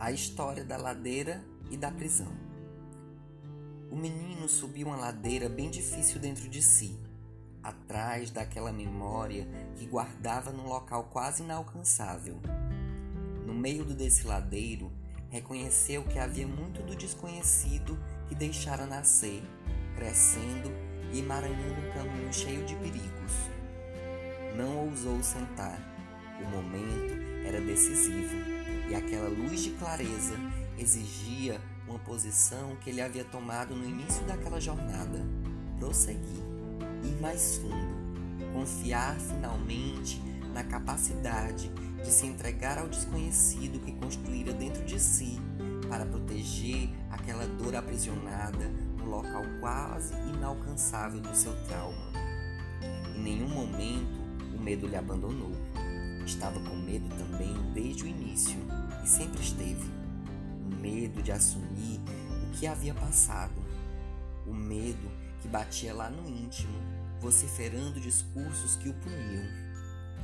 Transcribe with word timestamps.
A 0.00 0.10
história 0.10 0.64
da 0.64 0.78
ladeira 0.78 1.44
e 1.70 1.76
da 1.76 1.90
prisão. 1.90 2.32
O 3.90 3.96
menino 3.96 4.48
subiu 4.48 4.86
uma 4.86 4.96
ladeira 4.96 5.46
bem 5.46 5.68
difícil 5.68 6.18
dentro 6.18 6.48
de 6.48 6.62
si, 6.62 6.98
atrás 7.62 8.30
daquela 8.30 8.72
memória 8.72 9.46
que 9.76 9.84
guardava 9.84 10.52
num 10.52 10.66
local 10.66 11.04
quase 11.12 11.42
inalcançável. 11.42 12.40
No 13.44 13.52
meio 13.52 13.84
do 13.84 13.92
desfiladeiro, 13.92 14.90
reconheceu 15.28 16.02
que 16.04 16.18
havia 16.18 16.46
muito 16.46 16.82
do 16.82 16.96
desconhecido 16.96 17.98
que 18.26 18.34
deixara 18.34 18.86
nascer, 18.86 19.42
crescendo 19.96 20.70
e 21.12 21.18
emaranhando 21.18 21.78
um 21.78 21.92
caminho 21.92 22.32
cheio 22.32 22.64
de 22.64 22.74
perigos. 22.76 23.32
Não 24.56 24.78
ousou 24.78 25.22
sentar. 25.22 25.78
O 26.40 26.48
momento 26.48 27.29
era 27.44 27.60
decisivo 27.60 28.36
e 28.88 28.94
aquela 28.94 29.28
luz 29.28 29.62
de 29.62 29.70
clareza 29.70 30.34
exigia 30.78 31.60
uma 31.86 31.98
posição 31.98 32.76
que 32.76 32.90
ele 32.90 33.00
havia 33.00 33.24
tomado 33.24 33.74
no 33.74 33.84
início 33.84 34.24
daquela 34.24 34.60
jornada. 34.60 35.20
Prosseguir, 35.78 36.42
ir 37.04 37.20
mais 37.20 37.56
fundo, 37.56 38.52
confiar 38.52 39.18
finalmente 39.18 40.20
na 40.52 40.62
capacidade 40.64 41.70
de 42.02 42.10
se 42.10 42.26
entregar 42.26 42.78
ao 42.78 42.88
desconhecido 42.88 43.80
que 43.80 43.92
construíra 43.92 44.52
dentro 44.52 44.84
de 44.84 44.98
si 45.00 45.38
para 45.88 46.06
proteger 46.06 46.88
aquela 47.10 47.46
dor 47.46 47.74
aprisionada 47.74 48.68
no 48.98 49.06
local 49.06 49.42
quase 49.60 50.14
inalcançável 50.28 51.20
do 51.20 51.34
seu 51.34 51.52
trauma. 51.66 52.12
Em 53.16 53.22
nenhum 53.22 53.48
momento 53.48 54.20
o 54.54 54.62
medo 54.62 54.86
lhe 54.86 54.96
abandonou. 54.96 55.69
Estava 56.24 56.60
com 56.60 56.76
medo 56.76 57.08
também 57.16 57.54
desde 57.72 58.04
o 58.04 58.06
início 58.06 58.58
e 59.02 59.08
sempre 59.08 59.40
esteve. 59.40 59.90
O 60.66 60.74
medo 60.76 61.22
de 61.22 61.32
assumir 61.32 62.00
o 62.46 62.50
que 62.52 62.66
havia 62.66 62.94
passado. 62.94 63.60
O 64.46 64.54
medo 64.54 65.10
que 65.40 65.48
batia 65.48 65.94
lá 65.94 66.10
no 66.10 66.28
íntimo, 66.28 66.78
vociferando 67.20 68.00
discursos 68.00 68.76
que 68.76 68.88
o 68.88 68.94
puniam. 68.94 69.44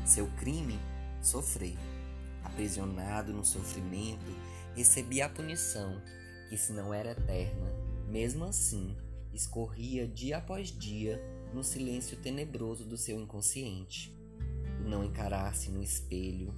Seu 0.05 0.27
crime? 0.39 0.79
Sofrer. 1.23 1.77
Aprisionado 2.45 3.33
no 3.33 3.45
sofrimento, 3.45 4.33
recebia 4.75 5.27
a 5.27 5.29
punição, 5.29 6.01
que 6.49 6.57
se 6.57 6.73
não 6.73 6.95
era 6.95 7.11
eterna, 7.11 7.73
mesmo 8.09 8.45
assim, 8.45 8.97
escorria 9.35 10.07
dia 10.07 10.39
após 10.39 10.69
dia 10.69 11.21
no 11.53 11.65
silêncio 11.65 12.17
tenebroso 12.19 12.85
do 12.85 12.97
seu 12.97 13.19
inconsciente 13.19 14.17
o 14.87 14.89
não 14.89 15.05
encarar-se 15.05 15.69
no 15.69 15.83
espelho, 15.83 16.55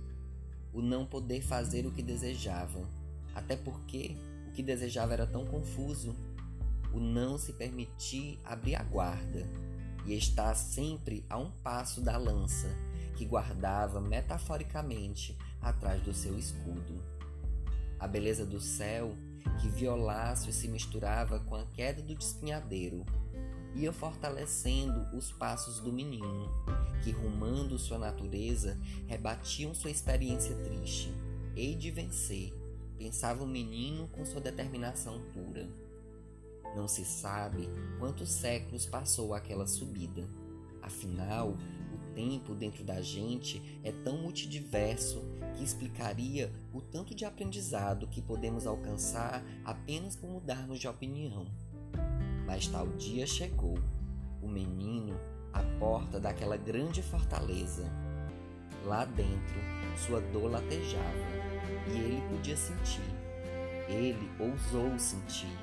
o 0.72 0.82
não 0.82 1.06
poder 1.06 1.40
fazer 1.40 1.86
o 1.86 1.90
que 1.90 2.02
desejava, 2.02 2.86
até 3.34 3.56
porque 3.56 4.16
o 4.46 4.52
que 4.52 4.62
desejava 4.62 5.14
era 5.14 5.26
tão 5.26 5.46
confuso, 5.46 6.14
o 6.92 7.00
não 7.00 7.38
se 7.38 7.54
permitir 7.54 8.38
abrir 8.44 8.76
a 8.76 8.82
guarda 8.82 9.48
e 10.04 10.14
estar 10.14 10.54
sempre 10.54 11.24
a 11.28 11.38
um 11.38 11.50
passo 11.50 12.02
da 12.02 12.18
lança 12.18 12.68
que 13.16 13.24
guardava 13.24 14.00
metaforicamente 14.00 15.36
atrás 15.60 16.02
do 16.02 16.12
seu 16.12 16.38
escudo. 16.38 17.02
A 17.98 18.06
beleza 18.06 18.44
do 18.44 18.60
céu 18.60 19.16
que 19.60 19.68
violaço 19.68 20.52
se 20.52 20.68
misturava 20.68 21.40
com 21.40 21.54
a 21.54 21.64
queda 21.72 22.02
do 22.02 22.14
despenhadeiro 22.14 23.04
ia 23.74 23.92
fortalecendo 23.92 25.16
os 25.16 25.32
passos 25.32 25.80
do 25.80 25.92
menino, 25.92 26.50
que, 27.02 27.10
rumando 27.10 27.78
sua 27.78 27.98
natureza, 27.98 28.78
rebatiam 29.06 29.74
sua 29.74 29.90
experiência 29.90 30.54
triste. 30.56 31.12
Hei 31.56 31.74
de 31.74 31.90
vencer, 31.90 32.52
pensava 32.96 33.44
o 33.44 33.46
menino 33.46 34.08
com 34.08 34.24
sua 34.24 34.40
determinação 34.40 35.20
pura. 35.32 35.68
Não 36.76 36.86
se 36.86 37.04
sabe 37.04 37.68
quantos 37.98 38.30
séculos 38.30 38.86
passou 38.86 39.34
aquela 39.34 39.66
subida. 39.66 40.28
Afinal, 40.82 41.56
o 41.92 42.14
tempo 42.14 42.54
dentro 42.54 42.84
da 42.84 43.00
gente 43.00 43.80
é 43.82 43.90
tão 43.90 44.18
multidiverso 44.18 45.22
que 45.56 45.64
explicaria 45.64 46.52
o 46.72 46.80
tanto 46.80 47.14
de 47.14 47.24
aprendizado 47.24 48.06
que 48.08 48.22
podemos 48.22 48.66
alcançar 48.66 49.44
apenas 49.64 50.14
por 50.14 50.28
mudarmos 50.28 50.78
de 50.78 50.86
opinião. 50.86 51.46
Mas 52.48 52.66
tal 52.66 52.86
dia 52.96 53.26
chegou, 53.26 53.78
o 54.40 54.48
menino 54.48 55.20
à 55.52 55.62
porta 55.78 56.18
daquela 56.18 56.56
grande 56.56 57.02
fortaleza. 57.02 57.84
Lá 58.86 59.04
dentro, 59.04 59.60
sua 59.98 60.18
dor 60.32 60.52
latejava 60.52 61.28
e 61.86 61.98
ele 61.98 62.22
podia 62.30 62.56
sentir. 62.56 63.02
Ele 63.86 64.30
ousou 64.40 64.98
sentir. 64.98 65.54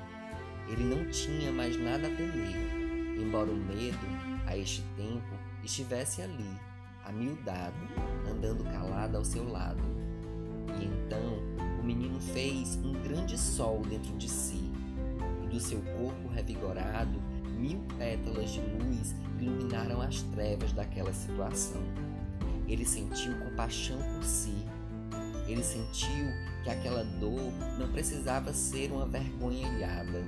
Ele 0.68 0.84
não 0.84 1.10
tinha 1.10 1.50
mais 1.50 1.76
nada 1.76 2.06
a 2.06 2.10
temer, 2.14 3.18
embora 3.20 3.50
o 3.50 3.56
medo, 3.56 4.06
a 4.46 4.56
este 4.56 4.82
tempo, 4.96 5.34
estivesse 5.64 6.22
ali, 6.22 6.50
amiudado, 7.04 7.74
andando 8.30 8.62
calado 8.62 9.16
ao 9.16 9.24
seu 9.24 9.48
lado. 9.50 9.82
E 10.80 10.84
então 10.84 11.80
o 11.80 11.82
menino 11.82 12.20
fez 12.20 12.76
um 12.76 12.92
grande 12.92 13.36
sol 13.36 13.82
dentro 13.82 14.16
de 14.16 14.28
si 14.28 14.75
do 15.56 15.60
seu 15.60 15.80
corpo 15.80 16.28
revigorado, 16.28 17.18
mil 17.58 17.80
pétalas 17.96 18.50
de 18.50 18.60
luz 18.60 19.14
iluminaram 19.40 20.02
as 20.02 20.20
trevas 20.20 20.70
daquela 20.72 21.14
situação. 21.14 21.80
Ele 22.68 22.84
sentiu 22.84 23.32
compaixão 23.38 23.96
por 24.14 24.22
si. 24.22 24.54
Ele 25.48 25.62
sentiu 25.62 26.26
que 26.62 26.68
aquela 26.68 27.04
dor 27.04 27.52
não 27.78 27.90
precisava 27.90 28.52
ser 28.52 28.92
uma 28.92 29.06
vergonha 29.06 29.66
ilhada. 29.66 30.18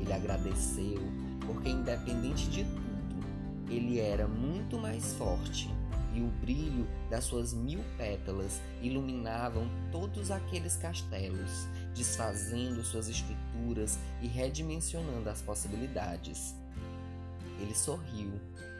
Ele 0.00 0.12
agradeceu, 0.12 1.02
porque 1.44 1.68
independente 1.68 2.48
de 2.48 2.64
tudo, 2.64 3.26
ele 3.68 4.00
era 4.00 4.26
muito 4.26 4.78
mais 4.78 5.12
forte 5.14 5.68
e 6.14 6.22
o 6.22 6.28
brilho 6.28 6.86
das 7.10 7.24
suas 7.24 7.52
mil 7.52 7.80
pétalas 7.98 8.60
iluminavam 8.80 9.68
todos 9.90 10.30
aqueles 10.30 10.76
castelos, 10.76 11.66
desfazendo 11.94 12.82
suas 12.84 13.08
estruturas 13.08 13.98
e 14.22 14.28
redimensionando 14.28 15.28
as 15.28 15.42
possibilidades. 15.42 16.54
Ele 17.60 17.74
sorriu, 17.74 18.30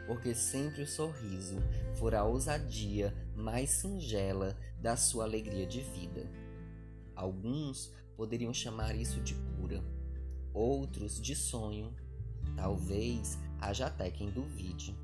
porque 0.07 0.33
sempre 0.33 0.83
o 0.83 0.87
sorriso 0.87 1.57
fora 1.95 2.19
a 2.19 2.23
ousadia 2.23 3.13
mais 3.35 3.69
singela 3.69 4.57
da 4.79 4.95
sua 4.95 5.25
alegria 5.25 5.65
de 5.65 5.81
vida. 5.81 6.29
Alguns 7.15 7.91
poderiam 8.15 8.53
chamar 8.53 8.95
isso 8.95 9.19
de 9.21 9.35
cura, 9.35 9.83
outros 10.53 11.21
de 11.21 11.35
sonho. 11.35 11.93
Talvez 12.55 13.37
haja 13.59 13.87
até 13.87 14.09
quem 14.09 14.29
duvide. 14.29 14.95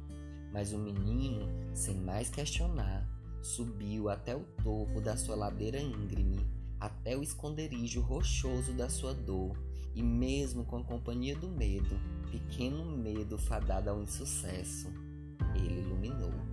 Mas 0.51 0.73
o 0.73 0.77
menino, 0.77 1.47
sem 1.73 1.95
mais 1.95 2.29
questionar, 2.29 3.07
subiu 3.41 4.09
até 4.09 4.35
o 4.35 4.43
topo 4.63 5.01
da 5.01 5.17
sua 5.17 5.35
ladeira 5.35 5.79
íngreme, 5.79 6.45
até 6.79 7.17
o 7.17 7.23
esconderijo 7.23 8.01
rochoso 8.01 8.73
da 8.73 8.89
sua 8.89 9.13
dor, 9.13 9.57
e 9.95 10.01
mesmo 10.01 10.65
com 10.65 10.77
a 10.77 10.83
companhia 10.83 11.35
do 11.35 11.47
medo, 11.47 11.99
pequeno 12.31 12.85
medo 12.97 13.37
fadado 13.37 13.89
ao 13.89 14.01
insucesso, 14.01 14.87
ele 15.55 15.81
iluminou. 15.81 16.50